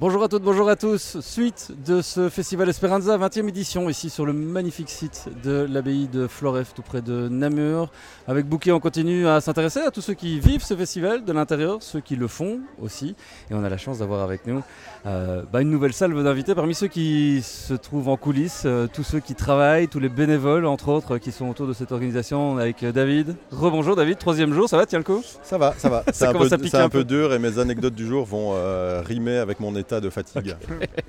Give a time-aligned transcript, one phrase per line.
[0.00, 1.18] Bonjour à toutes, bonjour à tous.
[1.20, 6.28] Suite de ce festival Esperanza, 20e édition, ici sur le magnifique site de l'abbaye de
[6.28, 7.90] Floref, tout près de Namur.
[8.28, 11.78] Avec Bouquet, on continue à s'intéresser à tous ceux qui vivent ce festival de l'intérieur,
[11.80, 13.16] ceux qui le font aussi.
[13.50, 14.62] Et on a la chance d'avoir avec nous
[15.04, 19.02] euh, bah, une nouvelle salve d'invités parmi ceux qui se trouvent en coulisses, euh, tous
[19.02, 22.58] ceux qui travaillent, tous les bénévoles, entre autres, qui sont autour de cette organisation.
[22.58, 23.34] avec euh, David.
[23.50, 25.24] Rebonjour David, troisième jour, ça va, tiens le coup?
[25.42, 26.04] Ça va, ça va.
[26.12, 28.54] C'est un, peu, un, peu dur et mes anecdotes du jour vont
[29.02, 30.54] rimer avec mon état de fatigue.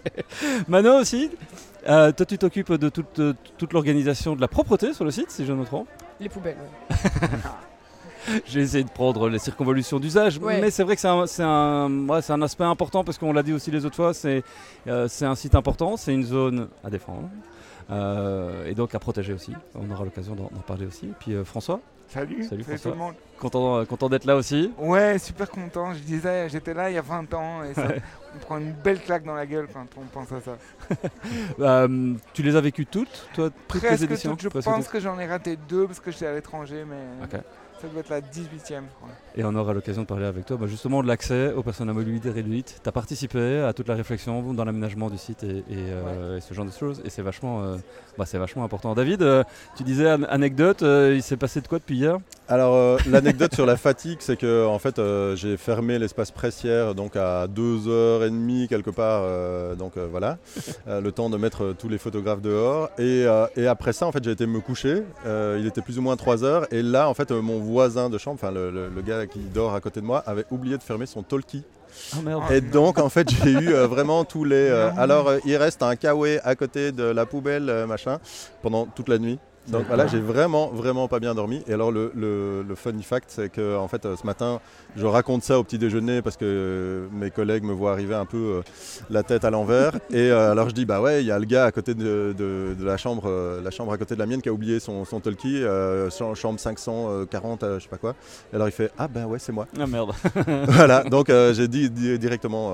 [0.68, 1.30] Mano aussi,
[1.88, 3.22] euh, toi tu t'occupes de toute,
[3.58, 5.88] toute l'organisation de la propreté sur le site, si je ne me trompe
[6.20, 6.58] Les poubelles,
[8.46, 11.08] J'ai essayé de prendre les circonvolutions d'usage, mais c'est vrai que c'est
[11.42, 14.44] un, un, aspect important parce qu'on l'a dit aussi les autres fois, c'est
[14.88, 17.30] euh, un site important, c'est une zone à défendre.
[17.90, 19.54] Euh, et donc à protéger aussi.
[19.74, 21.08] On aura l'occasion d'en parler aussi.
[21.08, 21.80] Et puis François?
[22.10, 23.16] Salut, salut, tout le monde.
[23.40, 25.94] Content, content d'être là aussi Ouais, super content.
[25.94, 27.88] Je disais, j'étais là il y a 20 ans et ça,
[28.36, 30.58] on prend une belle claque dans la gueule quand on pense à ça.
[31.60, 34.54] Euh, tu les as vécues toutes, toi, toutes Presque éditions toutes.
[34.54, 37.28] Je pense que j'en ai raté deux parce que j'étais à l'étranger, mais
[37.82, 38.84] ça doit être la 18e.
[39.36, 41.94] Et on aura l'occasion de parler avec toi bah, justement de l'accès aux personnes à
[41.94, 42.80] mobilité réduite.
[42.84, 46.66] Tu as participé à toute la réflexion dans l'aménagement du site et, euh, ce genre
[46.66, 47.02] de choses.
[47.06, 47.78] Et c'est vachement, euh,
[48.18, 48.94] bah, vachement important.
[48.96, 49.44] David, euh,
[49.78, 52.18] tu disais anecdote, il s'est passé de quoi depuis hier?
[52.50, 55.02] Alors l'anecdote sur la fatigue, c'est que en fait
[55.36, 59.24] j'ai fermé l'espace pressière donc à 2h30 quelque part.
[59.76, 60.38] donc voilà,
[60.88, 62.90] le temps de mettre tous les photographes dehors.
[62.98, 65.04] Et, et après ça, en fait, j'ai été me coucher.
[65.26, 66.68] il était plus ou moins 3h.
[66.72, 69.82] Et là, en fait, mon voisin de chambre, enfin le, le, gars qui dort à
[69.82, 71.64] côté de moi, avait oublié de fermer son talkie.
[72.16, 74.56] Oh, et donc en fait j'ai eu euh, vraiment tous les...
[74.56, 78.20] Euh, alors euh, il reste un kawaii à côté de la poubelle machin
[78.62, 79.40] pendant toute la nuit.
[79.68, 81.62] Donc voilà, j'ai vraiment, vraiment pas bien dormi.
[81.68, 84.60] Et alors, le, le, funny fact, c'est que en fait, ce matin,
[84.96, 88.38] je raconte ça au petit déjeuner parce que mes collègues me voient arriver un peu
[88.38, 88.62] euh,
[89.10, 89.94] la tête à l'envers.
[90.12, 92.34] Et euh, alors, je dis, bah ouais, il y a le gars à côté de,
[92.38, 95.06] de, la chambre, euh, la chambre à côté de la mienne qui a oublié son,
[95.06, 95.62] son talkie,
[96.10, 98.16] chambre 540, je sais pas quoi.
[98.52, 99.68] Et alors, il fait, ah ben ouais, c'est moi.
[99.80, 100.12] Ah merde.
[100.68, 102.74] voilà, donc j'ai dit directement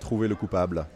[0.00, 0.86] trouver le coupable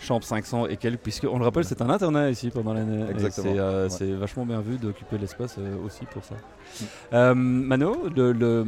[0.00, 3.04] chambre 500 et quelques, puisqu'on le rappelle, c'est un internat ici pendant l'année.
[3.10, 3.54] Exactement.
[3.56, 6.34] Euh, c'est vachement bien vu d'occuper l'espace euh, aussi pour ça.
[6.34, 6.84] Mm.
[7.12, 8.64] Euh, Mano, le,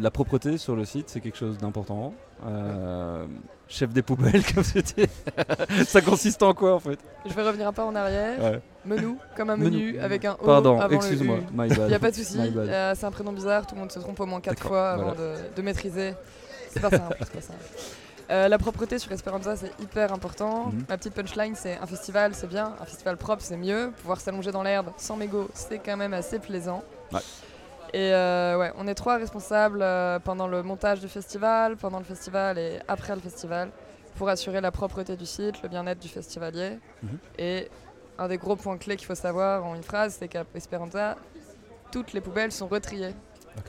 [0.00, 2.14] la propreté sur le site, c'est quelque chose d'important.
[3.68, 5.06] chef des poubelles, comme dis.
[5.86, 6.98] ça consiste en quoi en fait?
[7.26, 8.60] Je vais revenir un peu en arrière.
[8.84, 10.46] Menu, comme un menu, avec un O.
[10.46, 11.38] Pardon, excuse-moi.
[11.52, 12.38] Il n'y a pas de souci.
[12.94, 15.34] c'est un prénom bizarre, tout le monde se trompe au moins 4 fois avant de,
[15.56, 16.14] de, maîtriser.
[16.70, 17.16] C'est pas simple.
[17.18, 17.58] pas simple.
[18.30, 20.66] Euh, la propreté sur Esperanza, c'est hyper important.
[20.66, 20.84] Mhm.
[20.88, 22.74] Ma petite punchline, c'est un festival, c'est bien.
[22.80, 23.92] Un festival propre, c'est mieux.
[24.00, 26.82] Pouvoir s'allonger dans l'herbe sans mégots, c'est quand même assez plaisant.
[27.92, 32.04] Et euh, ouais, on est trois responsables euh, pendant le montage du festival, pendant le
[32.04, 33.70] festival et après le festival
[34.16, 36.78] pour assurer la propreté du site, le bien-être du festivalier.
[37.02, 37.18] Mhm.
[37.38, 37.68] Et
[38.18, 41.16] un des gros points clés qu'il faut savoir en une phrase, c'est qu'à Esperanza,
[41.92, 43.14] toutes les poubelles sont retriées.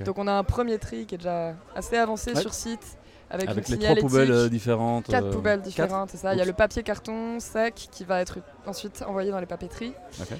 [0.03, 2.97] Donc on a un premier tri qui est déjà assez avancé sur site
[3.43, 5.07] avec, les trois poubelles euh, différentes.
[5.07, 6.33] Quatre euh, poubelles différentes, c'est ça.
[6.33, 9.93] Il y a le papier carton sec qui va être ensuite envoyé dans les papeteries.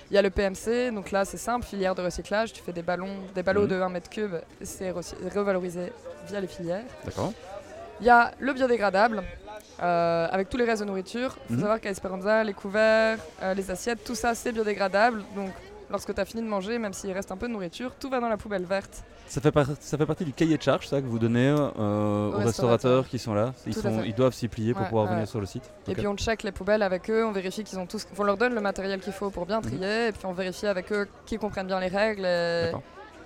[0.10, 2.54] Il y a le PMC, donc là c'est simple, filière de recyclage.
[2.54, 3.70] Tu fais des ballons, des ballots mhm.
[3.70, 5.92] de 1 mètre cube, c'est revalorisé
[6.28, 6.86] via les filières.
[7.04, 7.34] D'accord.
[8.02, 9.24] Il y a le biodégradable.
[9.82, 11.38] Euh, avec tous les restes de nourriture.
[11.44, 11.60] Il faut mhm.
[11.60, 13.18] savoir qu'à Esperanza, les couverts,
[13.56, 15.24] les assiettes, tout ça c'est biodégradable.
[15.36, 15.52] Donc
[15.90, 18.20] lorsque tu as fini de manger, même s'il reste un peu de nourriture, tout va
[18.20, 19.04] dans la poubelle verte.
[19.28, 22.38] Ça fait, ça fait partie du cahier de charge ça, que vous donnez euh, aux,
[22.38, 25.48] restaurateurs qui sont là ils, sont, ils doivent s'y plier pour pouvoir venir sur le
[25.48, 28.06] site Et puis on check les poubelles avec eux, on vérifie qu'ils ont tous.
[28.18, 29.64] On leur donne le matériel qu'il faut pour bien mhm.
[29.64, 32.26] trier, et puis on vérifie avec eux qu'ils comprennent bien les règles.
[32.26, 32.72] Et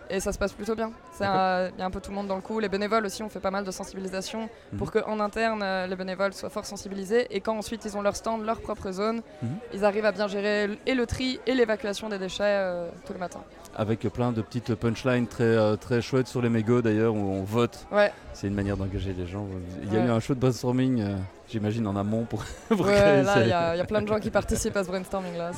[0.09, 0.91] et ça se passe plutôt bien.
[1.19, 2.59] Il y a un peu tout le monde dans le coup.
[2.59, 4.79] Les bénévoles aussi, on fait pas mal de sensibilisation mhm.
[4.79, 8.15] pour qu'en interne, euh, les bénévoles soient fort sensibilisés et quand ensuite ils ont leur
[8.15, 9.49] stand, leur propre zone, mhm.
[9.73, 13.19] ils arrivent à bien gérer et le tri et l'évacuation des déchets euh, tout le
[13.19, 13.41] matin.
[13.75, 17.43] Avec plein de petites punchlines très, euh, très chouettes sur les mégots d'ailleurs où on
[17.43, 17.85] vote.
[17.91, 18.11] Ouais.
[18.33, 19.45] C'est une manière d'engager les gens.
[19.83, 21.03] Il y a eu un show de brainstorming
[21.49, 24.75] j'imagine, en amont pour, pour ouais, là, il y, a plein de gens qui participent
[24.75, 25.51] à ce brainstorming-là.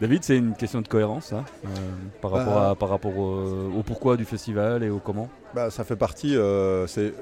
[0.00, 1.68] David, c'est une question de cohérence, hein, euh,
[2.20, 5.28] par rapport, bah, à, par rapport au, pourquoi du festival et au comment?
[5.54, 7.14] Bah, Ça fait partie, euh, c'est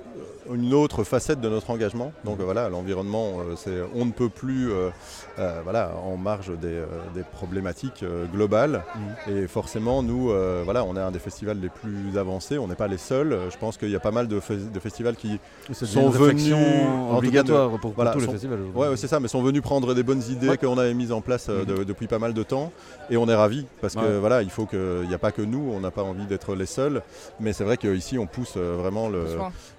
[0.52, 2.12] une autre facette de notre engagement.
[2.24, 4.70] Donc euh, voilà, l'environnement, c'est on ne peut plus
[5.64, 6.82] voilà, en marge des,
[7.14, 8.82] des problématiques globales.
[8.94, 9.30] Mm.
[9.30, 10.32] Et forcément, nous,
[10.64, 13.38] voilà, on est un des festivals les plus avancés, on n'est pas les seuls.
[13.50, 15.38] Je pense qu'il y a pas mal de, de festivals qui
[15.72, 16.54] sont venus...
[17.10, 18.60] obligatoire pour, voilà, tous les festivals.
[18.74, 21.46] Ouais, c'est ça, mais sont venus prendre des bonnes idées qu'on avait mises en place
[21.48, 21.84] euh, mhm.
[21.84, 22.72] depuis pas mal de temps.
[23.10, 25.42] Et on est ravis parce que voilà, il faut que, il n'y a pas que
[25.42, 27.02] nous, on n'a pas envie d'être les seuls.
[27.40, 29.26] Mais c'est vrai qu'ici, on pousse euh, vraiment le,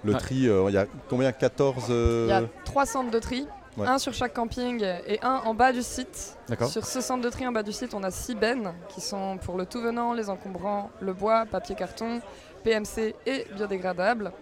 [0.04, 0.48] le tri.
[0.48, 3.46] Euh, il y a combien 14 Il y a 3 centres de tri
[3.78, 6.36] Un sur chaque camping et un en bas du site.
[6.68, 9.38] Sur ce centre de tri en bas du site, on a six bennes qui sont
[9.38, 12.20] pour le tout venant, les encombrants, le bois, papier carton,
[12.62, 14.32] PMC et biodégradable.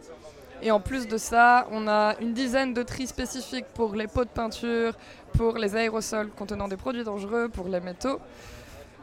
[0.65, 4.25] Et en plus de ça, on a une dizaine de tris spécifiques pour les pots
[4.25, 4.93] de peinture,
[5.37, 8.21] pour les aérosols contenant des produits dangereux, pour les métaux.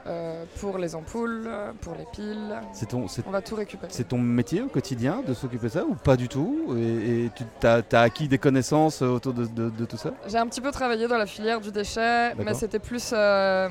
[0.09, 1.49] Euh, pour les ampoules,
[1.81, 2.55] pour les piles.
[2.89, 3.91] Ton, on va tout récupérer.
[3.91, 7.67] C'est ton métier au quotidien de s'occuper de ça ou pas du tout Et, tu
[7.67, 11.27] as, acquis des connaissances autour de, tout ça J'ai un petit peu travaillé dans la
[11.27, 13.11] filière du déchet, mais c'était plus...
[13.13, 13.69] Euh,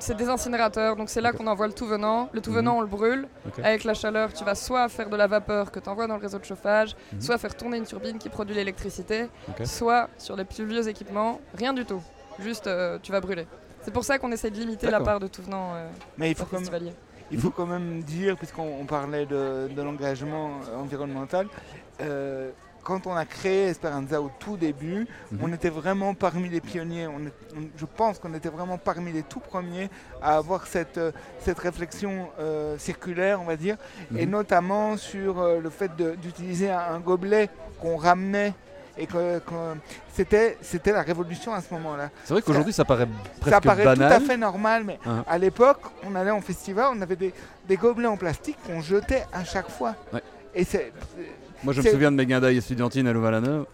[0.00, 2.28] c'est des incinérateurs, donc c'est là qu'on envoie le tout venant.
[2.32, 2.78] Le tout venant, mhm.
[2.78, 3.28] on le brûle.
[3.62, 6.22] Avec la chaleur, tu vas soit faire de la vapeur que tu envoies dans le
[6.22, 7.20] réseau de chauffage, mhm.
[7.20, 9.28] soit faire tourner une turbine qui produit l'électricité,
[9.64, 12.02] soit sur les plus vieux équipements, rien du tout.
[12.38, 13.46] Juste, euh, tu vas brûler.
[13.82, 15.88] C'est pour ça qu'on essaie de limiter la part de tout venant euh,
[16.18, 16.92] Mais il faut, quand même,
[17.30, 21.46] il faut quand même dire, puisqu'on parlait de, l'engagement environnemental,
[22.00, 22.50] euh,
[22.82, 25.38] quand on a créé Esperanza au tout début, mhm.
[25.42, 27.06] on était vraiment parmi les pionniers.
[27.76, 29.90] je pense qu'on était vraiment parmi les tout premiers
[30.22, 33.76] à avoir cette, euh, cette réflexion euh, circulaire, on va dire,
[34.16, 34.32] et mhm.
[34.32, 37.48] notamment sur le fait d'utiliser un, un, gobelet
[37.80, 38.54] qu'on ramenait
[38.98, 39.40] et que,
[40.12, 42.10] c'était c'était la révolution à ce moment-là.
[42.24, 43.08] C'est vrai qu'aujourd'hui ça paraît
[43.40, 45.24] presque Ça paraît tout à fait normal, mais ah.
[45.26, 47.32] à l'époque, on allait en festival, on avait des,
[47.68, 49.94] des gobelets en plastique qu'on jetait à chaque fois.
[50.54, 50.92] Et c'est
[51.62, 53.66] moi je me souviens de mes guindailles estudiantines à Louvain-la-Neuve.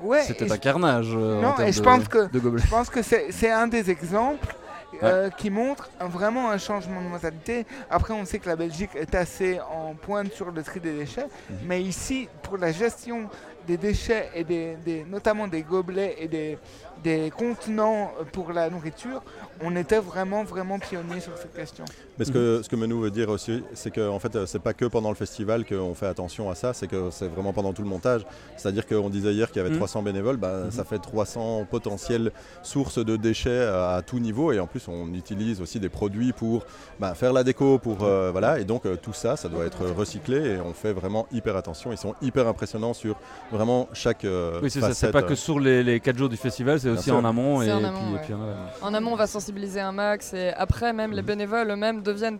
[0.00, 1.10] Ouais, C'était un carnage.
[1.12, 4.54] Euh, non, et je pense que je pense que c'est un des exemples.
[5.02, 7.66] Euh, qui montre vraiment un changement de mentalité.
[7.90, 11.28] Après, on sait que la Belgique est assez en pointe sur le tri des déchets,
[11.50, 11.56] mhm.
[11.66, 13.28] mais ici, pour la gestion
[13.68, 16.58] des déchets et des, notamment des gobelets et des,
[17.02, 19.22] des contenants pour la nourriture,
[19.62, 21.84] on était vraiment, vraiment pionniers sur cette question.
[22.18, 24.74] Mais ce que, ce que Menou veut dire aussi, c'est qu'en en fait, c'est pas
[24.74, 27.82] que pendant le festival qu'on fait attention à ça, c'est que c'est vraiment pendant tout
[27.82, 28.26] le montage.
[28.56, 30.04] C'est-à-dire qu'on disait hier qu'il y avait 300 mmh.
[30.04, 30.70] bénévoles, bah, mmh.
[30.72, 34.52] ça fait 300 potentielles sources de déchets à, tout niveau.
[34.52, 36.66] Et en plus, on utilise aussi des produits pour
[36.98, 38.58] bah, faire la déco, pour, euh, voilà.
[38.58, 41.92] Et donc, euh, tout ça, ça doit être recyclé et on fait vraiment hyper attention.
[41.92, 43.16] Ils sont hyper impressionnants sur
[43.52, 44.24] vraiment chaque.
[44.24, 46.87] Euh, oui, c'est ça, c'est pas que sur les, les 4 jours du festival, c'est
[46.90, 47.62] aussi en amont.
[47.62, 51.26] Et, en amont, on va sensibiliser un max et après, même les mhm.
[51.26, 52.38] bénévoles eux-mêmes deviennent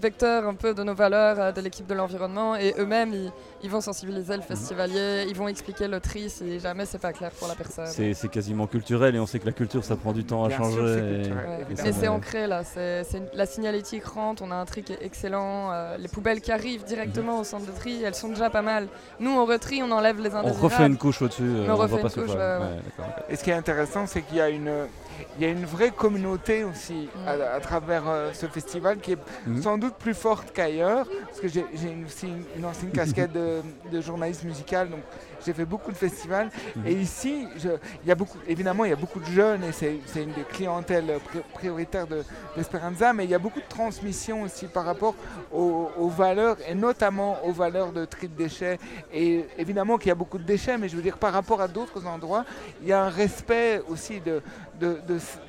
[0.00, 3.14] vecteurs un peu de nos valeurs euh, de l'équipe de l'environnement et eux-mêmes
[3.62, 4.46] ils, vont sensibiliser le mhm.
[4.46, 7.86] festivalier, ils vont expliquer le tri si jamais c'est pas clair pour la personne.
[7.86, 11.22] C'est quasiment culturel et on sait que la culture ça prend du temps à changer.
[11.82, 13.04] Mais c'est ancré là, c'est
[13.34, 16.84] la signalétique rentre, on a un tri qui est excellent, euh, les poubelles qui arrivent
[16.84, 17.40] directement mhm.
[17.40, 18.88] au centre de tri, elles sont déjà pas mal.
[19.18, 20.58] Nous on retrie, on enlève les indésirables.
[20.58, 21.42] On refait une couche au-dessus.
[21.42, 22.36] Euh, on, refait une couche.
[23.28, 24.70] et ce qui est intéressant c'est qu'il y a une
[25.36, 29.62] il y a une vraie communauté aussi à, travers euh, ce festival qui est mhm.
[29.62, 31.64] sans doute plus forte qu'ailleurs, parce que j'ai
[32.04, 35.00] aussi une, ancienne casquette de, de journaliste musical, donc
[35.44, 36.50] j'ai fait beaucoup de festivals.
[36.76, 36.86] Mhm.
[36.86, 40.22] Et ici, il y a beaucoup, évidemment, il y a beaucoup de jeunes et c'est
[40.22, 41.18] une des clientèles
[41.54, 42.06] prioritaires
[42.56, 45.14] d'Esperanza, mais il y a beaucoup de transmission aussi par rapport
[45.52, 48.78] aux, valeurs et notamment aux valeurs de tri de déchets.
[49.12, 51.68] Et évidemment qu'il y a beaucoup de déchets, mais je veux dire, par rapport à
[51.68, 52.44] d'autres endroits,
[52.82, 54.42] il y a un respect aussi de,
[54.80, 55.00] de,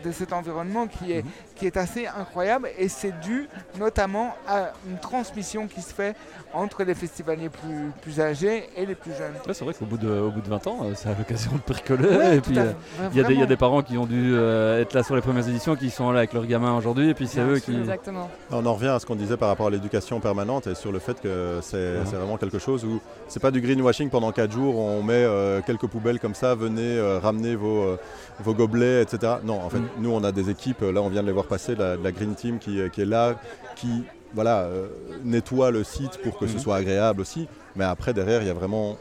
[0.03, 1.31] de, cet environnement qui est, mhm.
[1.55, 3.47] qui est assez incroyable et c'est dû
[3.79, 6.15] notamment à une transmission qui se fait
[6.53, 9.33] entre les festivaliers plus, plus âgés et les plus jeunes.
[9.53, 11.73] c'est vrai qu'au bout, de, au bout de 20 ans, euh, ça a l'occasion de
[11.73, 12.35] bricoler.
[12.37, 12.71] et puis euh,
[13.13, 15.47] il y, y, a des parents qui ont dû euh, être là sur les premières
[15.47, 17.75] éditions, qui sont là avec leurs gamins aujourd'hui, et puis c'est eux qui.
[17.75, 18.29] Exactement.
[18.51, 20.99] On en revient à ce qu'on disait par rapport à l'éducation permanente et sur le
[20.99, 25.01] fait que c'est vraiment quelque chose où c'est pas du greenwashing pendant 4 jours, on
[25.01, 25.25] met
[25.65, 27.97] quelques poubelles comme ça, venez ramener vos,
[28.39, 29.33] vos gobelets, etc.
[29.43, 29.89] Non, en fait, mm.
[29.99, 32.35] nous on a des équipes, là on vient de les voir passer, la, la Green
[32.35, 33.35] Team qui, qui est là,
[33.75, 34.87] qui voilà, euh,
[35.23, 36.59] nettoie le site pour que ce mhm.
[36.59, 37.47] soit agréable aussi.
[37.75, 38.97] Mais après, derrière, il y a vraiment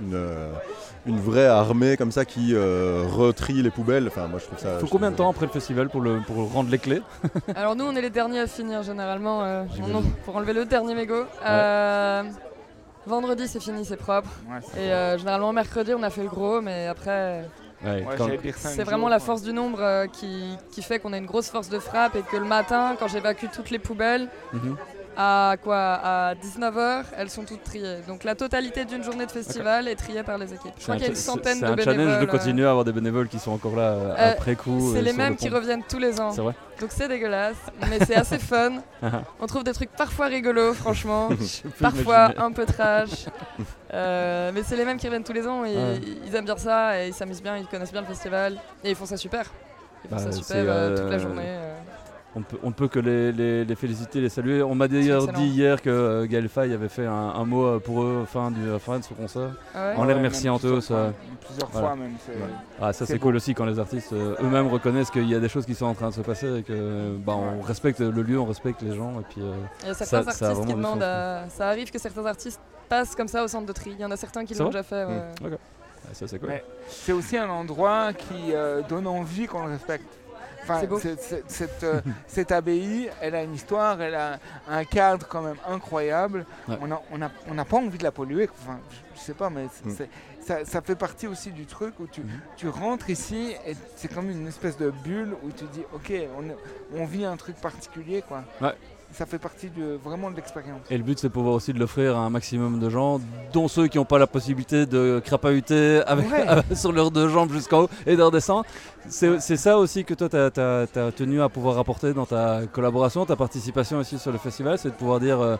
[0.00, 0.52] une, euh,
[1.06, 4.06] une vraie armée comme ça qui euh, retrie les poubelles.
[4.08, 4.74] Enfin, moi, je trouve ça.
[4.74, 7.02] Il faut combien de temps après le festival pour, le, pour rendre les clés?
[7.54, 9.66] Alors, nous, on est les derniers à finir généralement
[10.24, 11.24] pour enlever le dernier mégot.
[13.06, 14.30] vendredi, c'est fini, c'est propre.
[14.76, 17.44] Et généralement, mercredi, on a fait le gros, mais après
[18.56, 21.68] c'est vraiment la force du nombre euh, qui, qui, fait qu'on a une grosse force
[21.68, 24.76] de frappe et que le matin, quand j'évacue toutes les poubelles, mhm
[25.16, 25.76] à quoi?
[25.76, 27.98] À 19h, elles sont toutes triées.
[28.06, 30.72] Donc la totalité d'une journée de festival est triée par les équipes.
[30.76, 31.84] Je crois qu'il y a une centaine de bénévoles.
[31.84, 34.32] C'est un challenge de continuer à avoir des bénévoles qui sont encore là euh, euh,
[34.32, 34.92] après coup.
[34.94, 36.30] C'est les mêmes qui reviennent tous les ans.
[36.30, 37.56] Vrai Donc c'est dégueulasse,
[37.88, 38.82] mais c'est assez fun.
[39.40, 41.30] On trouve des trucs parfois rigolos, franchement.
[41.80, 43.26] parfois un peu trash.
[43.94, 47.00] Euh, mais c'est les mêmes qui reviennent tous les ans et ils aiment bien ça
[47.00, 49.46] et ils s'amusent bien, ils connaissent bien le festival et ils font ça super.
[50.04, 51.56] Ils font bah, ça super toute la journée.
[52.62, 54.62] On, ne peut que les, féliciter, les saluer.
[54.62, 58.02] On m'a d'ailleurs dit hier que euh, Gaël Faye avait fait un, mot euh, pour
[58.02, 59.50] eux fin, du, fin de ce concert.
[59.74, 60.80] Ah en les remerciant eux.
[60.80, 61.12] Ça,
[61.46, 62.12] plusieurs fois même.
[62.80, 65.64] Ah, ça c'est cool aussi quand les artistes eux-mêmes reconnaissent qu'il y a des choses
[65.64, 68.46] qui sont en train de se passer et que bah, on respecte le lieu, on
[68.46, 69.20] respecte les gens.
[69.20, 69.42] Et puis,
[69.82, 71.00] il y a certains artistes qui demandent
[71.48, 73.92] Ça arrive que certains artistes passent comme ça au centre de tri.
[73.92, 75.06] Il y en a certains qui l'ont déjà fait.
[75.06, 75.56] Mmh.
[76.88, 78.52] c'est aussi un endroit qui
[78.88, 80.25] donne envie qu'on le respecte.
[81.48, 86.46] Cette, euh, cette, abbaye, elle a une histoire, elle a un cadre quand même incroyable.
[86.68, 87.00] On n'a
[87.48, 88.48] on a, pas envie de la polluer.
[88.62, 88.78] Enfin,
[89.14, 89.92] je sais pas, mais mm.
[90.40, 92.56] ça, ça, fait partie aussi du truc où tu, mm-hmm.
[92.56, 96.98] tu rentres ici et c'est comme une espèce de bulle où tu dis, ok, on,
[96.98, 98.44] on vit un truc particulier, quoi
[99.12, 100.80] ça fait partie de, vraiment de l'expérience.
[100.90, 103.20] Et le but, c'est pouvoir aussi de l'offrir à un maximum de gens,
[103.52, 106.26] dont ceux qui n'ont pas la possibilité de crapahuter avec,
[106.74, 108.64] sur leurs deux jambes jusqu'en haut et de redescendre.
[109.08, 113.36] C'est ça aussi que toi, tu as, tenu à pouvoir apporter dans ta collaboration, ta
[113.36, 115.40] participation aussi sur le festival, c'est de pouvoir dire...
[115.40, 115.56] Euh,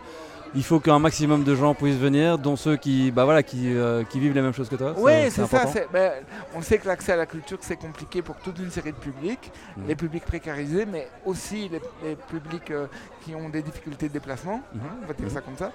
[0.55, 4.03] il faut qu'un maximum de gens puissent venir, dont ceux qui, bah voilà, qui, euh,
[4.03, 4.93] qui vivent les mêmes choses que toi.
[4.97, 5.65] Oui, c'est ça.
[5.91, 6.13] Ben,
[6.55, 9.51] on sait que l'accès à la culture, c'est compliqué pour toute une série de publics,
[9.75, 9.81] mmh.
[9.87, 12.87] les publics précarisés, mais aussi les, publics euh,
[13.21, 14.79] qui ont des difficultés de déplacement, mmh.
[14.79, 15.71] hein, on va dire ça comme ça.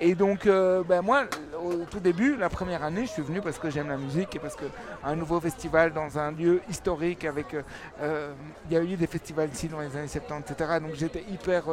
[0.00, 1.24] Et donc, euh, ben, moi,
[1.62, 4.38] au tout début, la première année, je suis venu parce que j'aime la musique et
[4.38, 7.56] parce qu'un nouveau festival dans un lieu historique avec...
[8.02, 10.78] Il y a eu des festivals ici dans les années 70, etc.
[10.80, 11.64] Donc j'étais hyper,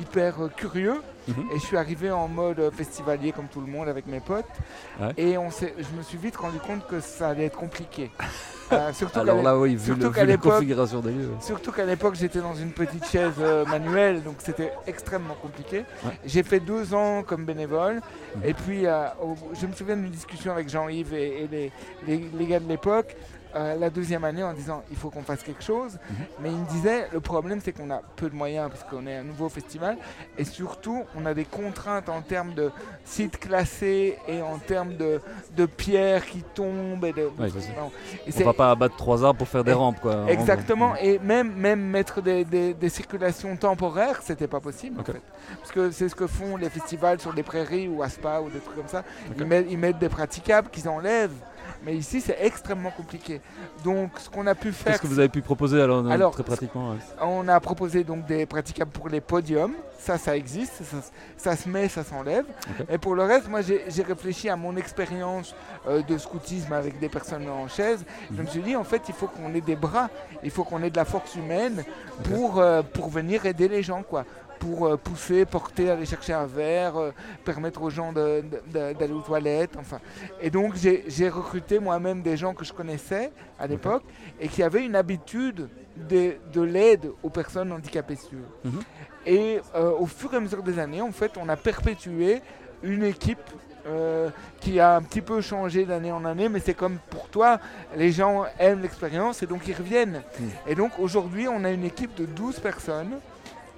[0.00, 1.00] hyper curieux.
[1.28, 1.32] Mmh.
[1.54, 4.46] Et je suis arrivé en mode festivalier comme tout le monde avec mes potes.
[5.16, 8.10] Et on je me suis vite rendu compte que ça allait être compliqué.
[8.72, 11.30] Euh, surtout Alors là, oui, vu, la configuration des lieux.
[11.40, 15.84] Surtout qu'à l'époque, j'étais dans une petite chaise euh, manuelle, donc c'était extrêmement compliqué.
[16.24, 17.96] J'ai fait deux ans comme bénévole.
[18.36, 18.42] Mhm.
[18.44, 19.06] Et puis, euh,
[19.60, 21.72] je me souviens d'une discussion avec Jean-Yves et, les,
[22.06, 23.16] les, gars de l'époque.
[23.56, 25.94] Euh, la deuxième année en disant il faut qu'on fasse quelque chose.
[25.94, 26.16] Mhm.
[26.40, 29.16] Mais il me disait le problème c'est qu'on a peu de moyens parce qu'on est
[29.16, 29.96] un nouveau festival
[30.38, 32.70] et surtout on a des contraintes en termes de
[33.04, 35.20] sites classés et en termes de,
[35.56, 37.04] de pierres qui tombent.
[37.04, 40.26] Et de, on va pas abattre trois arbres pour faire des rampes quoi.
[40.28, 45.22] Exactement et même, même mettre des, des, circulations temporaires c'était pas possible en fait.
[45.58, 48.50] Parce que c'est ce que font les festivals sur des prairies ou à Spa ou
[48.50, 49.02] des trucs comme ça.
[49.36, 51.30] Ils, mettent, ils mettent des praticables qu'ils enlèvent
[51.84, 53.40] mais ici, c'est extrêmement compliqué.
[53.84, 54.92] Donc, ce qu'on a pu faire.
[54.92, 58.46] Qu'est-ce que vous avez pu proposer alors, alors très pratiquement On a proposé donc des
[58.46, 59.74] praticables pour les podiums.
[59.98, 60.82] Ça, ça existe.
[61.36, 62.44] Ça, se met, ça s'enlève.
[62.90, 65.54] Et pour le reste, moi, j'ai réfléchi à mon expérience
[65.88, 68.04] euh, de scoutisme avec des personnes en chaise.
[68.30, 68.48] Je me mhm.
[68.48, 70.08] suis dit, en fait, il faut qu'on ait des bras.
[70.42, 71.84] Il faut qu'on ait de la force humaine
[72.24, 74.24] pour, euh, pour venir aider les gens, quoi
[74.60, 77.10] pour euh, pousser, porter, aller chercher un verre, euh,
[77.44, 79.76] permettre aux gens d'aller aux toilettes.
[79.76, 79.98] Enfin.
[80.40, 84.04] Et donc j'ai recruté moi-même des gens que je connaissais à l'époque
[84.38, 88.18] et qui avaient une habitude de, de l'aide aux personnes handicapées
[88.64, 88.80] mhm.
[89.26, 92.40] Et euh, au fur et à mesure des années, en fait, on a perpétué
[92.82, 93.50] une équipe
[94.60, 97.58] qui a un petit peu changé d'année en année, mais c'est comme pour toi,
[97.96, 100.22] les gens aiment l'expérience et donc ils reviennent.
[100.38, 100.50] Mhm.
[100.68, 103.18] Et donc aujourd'hui, on a une équipe de 12 personnes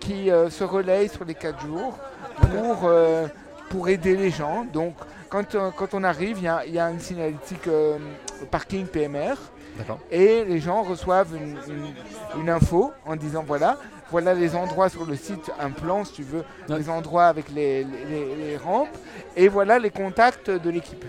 [0.02, 1.96] qui euh, se relaye sur les 4 jours
[2.40, 3.26] pour, euh,
[3.70, 4.64] pour aider les gens.
[4.64, 4.94] Donc
[5.28, 7.68] quand, euh, quand on arrive, il y, a une signalétique
[8.50, 9.34] parking PMR.
[10.10, 11.34] Et les gens reçoivent
[12.36, 13.78] une, info en disant voilà,
[14.10, 17.84] voilà les endroits sur le site, un plan si tu veux, les endroits avec les,
[17.84, 18.94] les, rampes,
[19.34, 21.06] et voilà les contacts de l'équipe.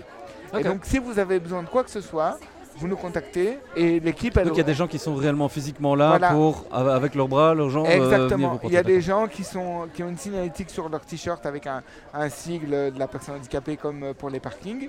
[0.58, 2.38] Et donc si vous avez besoin de quoi que ce soit,
[2.76, 4.38] vous nous contactez et l'équipe.
[4.38, 7.54] Donc il y a des gens qui sont réellement physiquement là pour, avec leurs bras,
[7.54, 7.86] leurs jambes.
[7.86, 8.60] Euh, Exactement.
[8.64, 11.66] il y a des gens qui, sont, qui ont une signalétique sur leur t-shirt avec
[11.66, 14.88] un, un, sigle de la personne handicapée comme euh, pour les parkings.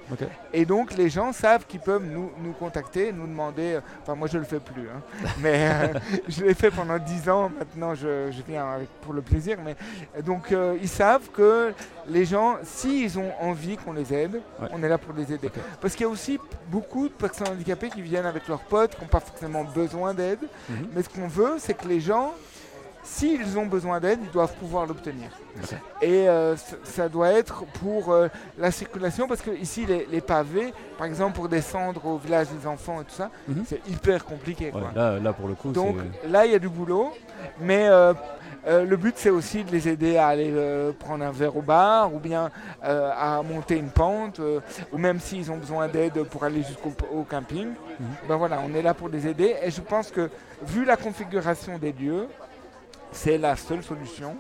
[0.54, 3.76] Et donc les gens savent qu'ils peuvent nous, nous, contacter, nous demander.
[3.76, 5.02] Euh, enfin, moi je le fais plus, hein.
[5.42, 5.92] mais
[6.28, 7.52] je l'ai fait pendant 10 ans.
[7.58, 9.58] Maintenant je, je viens avec, pour le plaisir.
[9.64, 9.76] Mais
[10.24, 11.74] donc ils savent que
[12.08, 15.50] les gens, s'ils ont envie qu'on les aide, on est là pour les aider.
[15.82, 16.40] Parce qu'il y a aussi
[16.70, 20.40] beaucoup de personnes handicapées qui viennent avec leurs potes, qui n'ont pas forcément besoin d'aide.
[20.70, 20.90] Mhm.
[20.94, 22.34] Mais ce qu'on veut, c'est que les gens,
[23.06, 25.30] s'ils ont besoin d'aide, ils doivent pouvoir l'obtenir.
[26.02, 31.06] Et euh, ça doit être pour euh, la circulation, parce que ici, les, pavés, par
[31.06, 33.64] exemple, pour descendre au village des enfants et tout ça, mhm.
[33.68, 34.74] c'est hyper compliqué.
[34.96, 35.98] là, pour le coup, Donc
[36.28, 37.14] là, il y a du boulot.
[37.62, 38.14] Mais euh,
[38.66, 40.52] le but, c'est aussi de les aider à aller
[41.00, 42.50] prendre un verre au bar ou bien
[42.82, 44.42] à monter une pente,
[44.92, 46.92] ou même s'ils ont besoin d'aide pour aller jusqu'au
[47.30, 47.68] camping.
[47.68, 48.08] Mhm.
[48.28, 49.56] Ben voilà, on est là pour les aider.
[49.64, 50.30] Et je pense que,
[50.64, 52.28] vu la configuration des lieux,
[53.16, 54.36] c'est la seule solution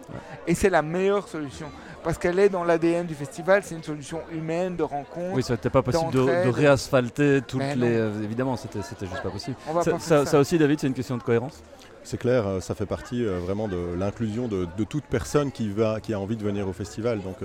[0.47, 1.67] et c'est la meilleure solution
[2.05, 3.63] parce qu'elle est dans l'ADN du festival.
[3.63, 5.33] C'est une solution humaine de rencontre.
[5.33, 7.95] Oui, ça n'était pas possible de, réasphalter toutes les.
[7.97, 9.57] Euh, évidemment, c'était juste pas possible.
[9.99, 11.63] Ça, aussi, David, c'est une question de cohérence?
[12.03, 15.99] C'est clair, euh, ça fait partie euh, vraiment de l'inclusion de, toute personne qui, va,
[15.99, 17.21] qui a envie de venir au festival.
[17.21, 17.37] Donc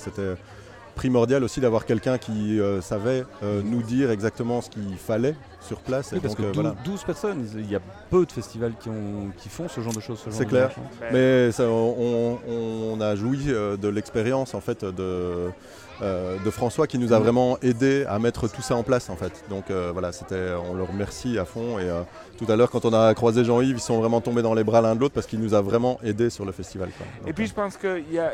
[0.00, 0.34] c'était
[0.96, 6.14] primordial aussi d'avoir quelqu'un qui savait nous dire exactement ce qu'il fallait sur place.
[6.22, 9.80] parce que 12, personnes, il y a peu de festivals qui, ont, qui font ce
[9.80, 10.24] genre de choses.
[10.30, 10.70] C'est clair,
[11.12, 15.50] mais on, a joui de l'expérience en fait de
[16.00, 19.16] euh, de François qui nous a vraiment aidé à mettre tout ça en place en
[19.16, 19.44] fait.
[19.50, 21.80] Donc euh, voilà, c'était, on le remercie à fond.
[21.80, 22.02] Et euh,
[22.36, 24.80] tout à l'heure, quand on a croisé Jean-Yves, ils sont vraiment tombés dans les bras
[24.80, 26.90] l'un de l'autre parce qu'il nous a vraiment aidé sur le festival.
[27.26, 28.30] et puis je pense que y a,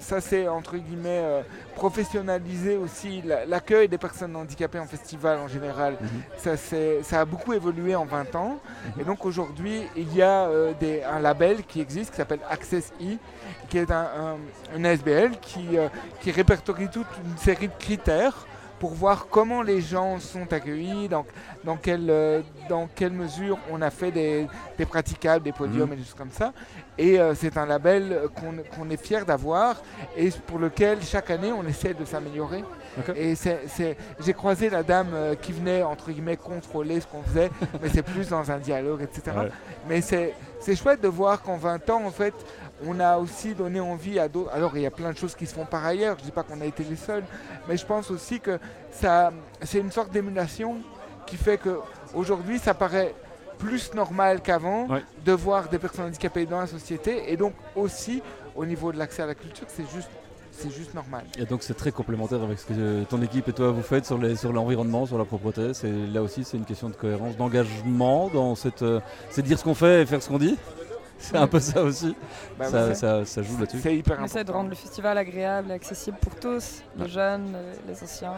[0.00, 1.44] ça c'est entre guillemets
[1.74, 5.98] professionnaliser aussi l'accueil des personnes handicapées en festival en général.
[6.00, 6.08] Mhm.
[6.54, 8.58] Ça, a beaucoup évolué en 20 ans.
[9.00, 10.48] Et donc aujourd'hui, il y a
[10.78, 13.16] des, un label qui existe qui s'appelle Access E,
[13.68, 14.36] qui est un,
[14.74, 15.66] un, SBL qui,
[16.20, 18.46] qui répertorie toute une série de critères
[18.78, 21.24] pour voir comment les gens sont accueillis, dans,
[21.64, 25.92] dans, quelle, euh, dans quelle mesure on a fait des, des praticables, des podiums mhm.
[25.94, 26.52] et des choses comme ça.
[26.98, 28.22] Et euh, c'est un label
[28.74, 29.82] qu'on est fier d'avoir
[30.16, 32.64] et pour lequel chaque année on essaie de s'améliorer.
[33.14, 33.34] Et
[34.20, 37.50] j'ai croisé la dame euh, qui venait entre guillemets contrôler ce qu'on faisait,
[37.82, 39.36] mais c'est plus dans un dialogue, etc.
[39.88, 40.34] Mais c'est
[40.74, 42.34] chouette de voir qu'en 20 ans, en fait,
[42.84, 44.50] on a aussi donné envie à d'autres.
[44.52, 46.16] Alors, il y a plein de choses qui se font par ailleurs.
[46.18, 47.24] Je ne dis pas qu'on a été les seuls,
[47.68, 48.58] mais je pense aussi que
[48.90, 50.76] ça, c'est une sorte d'émulation
[51.26, 51.78] qui fait que
[52.14, 53.14] aujourd'hui, ça paraît
[53.58, 54.86] plus normal qu'avant
[55.24, 58.22] de voir des personnes handicapées dans la société, et donc aussi
[58.54, 60.10] au niveau de l'accès à la culture, c'est juste
[60.52, 61.24] c'est juste normal.
[61.38, 64.16] Et donc c'est très complémentaire avec ce que ton équipe et toi vous faites sur,
[64.16, 65.74] les, sur l'environnement, sur la propreté.
[65.74, 68.82] C'est, là aussi c'est une question de cohérence, d'engagement dans cette...
[68.82, 70.56] Euh, c'est dire ce qu'on fait et faire ce qu'on dit?
[71.18, 72.14] C'est un peu ça aussi.
[72.58, 73.80] Bah, ça, ça, joue là-dessus.
[73.82, 77.56] C'est hyper On essaie de rendre le festival agréable et accessible pour tous, les jeunes,
[77.86, 78.34] les anciens.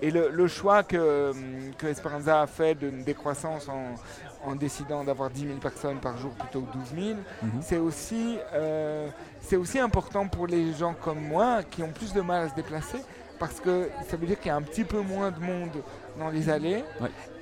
[0.00, 1.32] Et le, choix que,
[1.76, 3.96] que, Esperanza a fait d'une décroissance en,
[4.44, 7.50] en décidant d'avoir 10 000 personnes par jour plutôt que 12 000, mhm.
[7.60, 9.08] c'est aussi, euh,
[9.52, 12.98] aussi important pour les gens comme moi qui ont plus de mal à se déplacer
[13.38, 15.82] parce que ça veut dire qu'il y a un petit peu moins de monde
[16.18, 16.84] dans les allées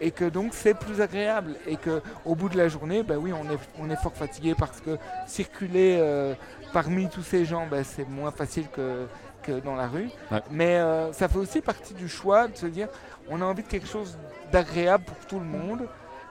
[0.00, 3.32] et que donc c'est plus agréable et que au bout de la journée ben oui
[3.32, 6.34] on est, on est fort fatigué parce que circuler euh,
[6.72, 9.06] parmi tous ces gens ben, c'est moins facile que,
[9.46, 10.10] que dans la rue.
[10.50, 12.88] Mais euh, ça fait aussi partie du choix de se dire
[13.28, 14.18] on a envie de quelque chose
[14.52, 15.88] d'agréable pour tout le monde.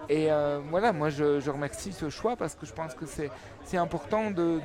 [0.07, 4.29] Et euh, voilà, moi je, remercie ce choix parce que je pense que c'est important
[4.29, 4.59] de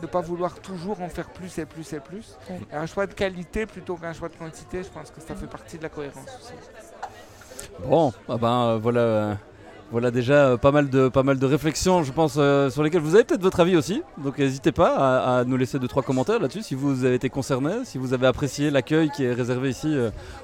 [0.00, 2.38] ne pas vouloir toujours en faire plus et plus et plus.
[2.72, 5.76] un choix de qualité plutôt qu'un choix de quantité, je pense que ça fait partie
[5.76, 6.54] de la cohérence aussi.
[7.84, 9.00] Bon, ah ben euh, voilà.
[9.00, 9.34] Euh,
[9.92, 13.60] voilà déjà euh, pas mal de, réflexions, je pense, sur lesquelles vous avez peut-être votre
[13.60, 14.02] avis aussi.
[14.18, 17.84] Donc n'hésitez pas à, nous laisser deux trois commentaires là-dessus si vous avez été concerné,
[17.84, 19.96] si vous avez apprécié l'accueil qui est réservé ici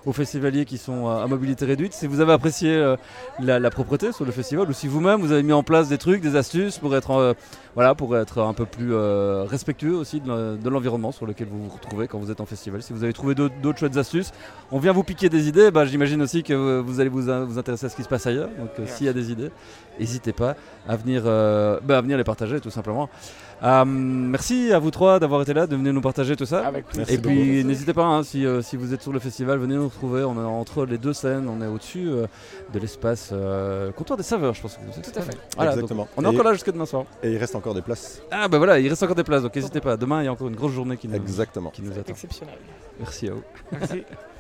[0.07, 2.95] aux festivaliers qui sont à mobilité réduite, si vous avez apprécié
[3.41, 6.23] la, propreté sur le festival ou si vous-même vous avez mis en place des trucs,
[6.23, 7.35] des astuces pour être
[7.75, 11.71] voilà, pour être un peu plus euh, respectueux aussi de l'environnement sur lequel vous vous
[11.71, 12.83] retrouvez quand vous êtes en festival.
[12.83, 14.33] Si vous avez trouvé d'autres chouettes astuces,
[14.71, 15.71] on vient vous piquer des idées.
[15.71, 18.49] Bah, J'imagine aussi que vous allez vous, vous, intéresser à ce qui se passe ailleurs.
[18.59, 19.51] Donc euh, s'il y a des idées,
[19.99, 20.57] n'hésitez pas
[20.89, 23.09] à venir, euh, bah, à venir les partager tout simplement.
[23.63, 26.73] Euh, merci à vous trois d'avoir été là, de venir nous partager tout ça.
[27.09, 30.25] Et puis n'hésitez pas, hein, si, si, vous êtes sur le festival, venez nous retrouver.
[30.25, 33.33] On est entre les deux scènes, on est au-dessus de l'espace
[33.97, 34.77] comptoir des saveurs, je pense.
[34.77, 35.37] Que tout à fait.
[35.61, 36.09] Exactement.
[36.17, 37.05] on est encore là jusqu'à demain soir.
[37.23, 38.21] Et il reste encore des places.
[38.33, 39.97] Ah bah voilà, il reste encore des places, donc n'hésitez pas.
[39.97, 41.71] Demain, il y a encore une grosse journée qui nous, Exactement.
[41.71, 42.11] Qui nous attend.
[42.11, 42.59] Exceptionnel.
[42.99, 43.43] Merci à vous.
[43.71, 44.03] Merci.